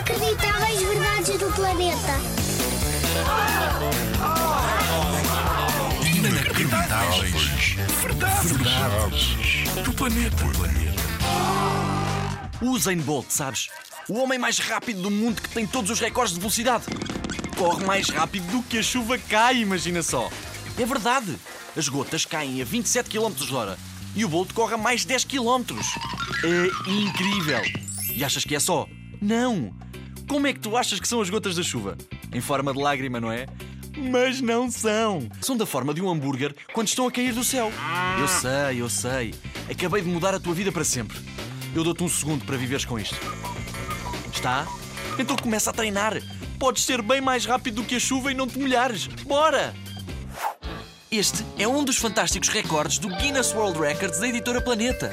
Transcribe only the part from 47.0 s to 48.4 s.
bem mais rápido do que a chuva e